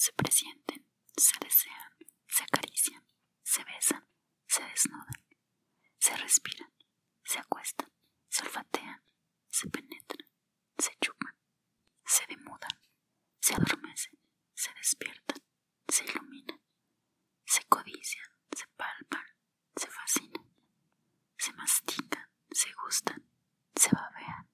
[0.00, 1.92] se presienten, se desean,
[2.26, 3.04] se acarician,
[3.42, 4.08] se besan,
[4.48, 5.22] se desnudan,
[5.98, 6.72] se respiran,
[7.22, 7.92] se acuestan,
[8.30, 9.02] se olfatean,
[9.48, 10.28] se penetran,
[10.78, 11.34] se chupan,
[12.06, 12.78] se demudan,
[13.40, 14.18] se adormecen,
[14.54, 15.42] se despiertan,
[15.88, 16.60] se iluminan,
[17.44, 19.26] se codician, se palpan,
[19.76, 20.48] se fascinan,
[21.36, 23.20] se mastican, se gustan,
[23.76, 24.48] se babean,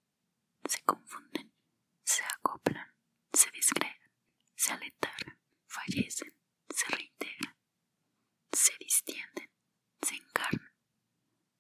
[0.69, 1.53] se confunden,
[2.05, 2.91] se acoplan,
[3.33, 4.13] se disgregan,
[4.57, 5.36] se aletargan,
[5.77, 6.33] fallecen,
[6.79, 7.57] se reintegran,
[8.53, 9.51] se distienden,
[10.07, 10.73] se encarnan,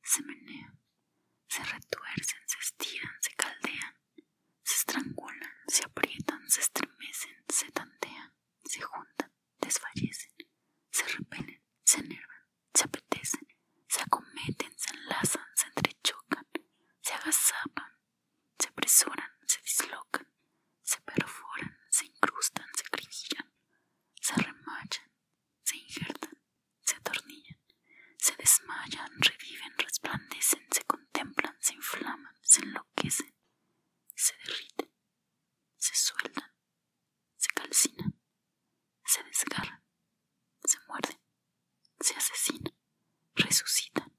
[0.02, 0.80] se menean,
[1.48, 3.94] se retuercen, se estiran, se caldean,
[4.64, 8.32] se estrangulan, se aprietan, se estremecen, se tantean,
[8.64, 10.32] se juntan, desfallecen,
[10.90, 12.42] se repelen, se enervan,
[12.74, 13.46] se apetecen,
[13.88, 16.46] se acometen, se enlazan, se entrechocan,
[17.02, 17.92] se agazapan,
[18.60, 20.26] se apresuran, se dislocan,
[20.82, 23.48] se perforan, se incrustan, se cribillan,
[24.20, 25.10] se remachan,
[25.64, 26.36] se injertan,
[26.82, 27.58] se atornillan,
[28.38, 33.34] desmayan, reviven, resplandecen, se contemplan, se inflaman, se enloquecen,
[34.14, 34.90] se derriten,
[35.76, 36.52] se sueldan,
[37.36, 38.20] se calcinan,
[39.04, 39.84] se desgarran,
[40.64, 41.18] se muerden,
[42.00, 42.76] se asesinan,
[43.34, 44.18] resucitan,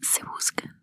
[0.00, 0.73] se buscan,